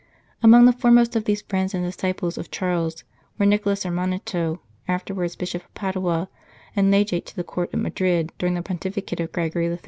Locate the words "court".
7.43-7.71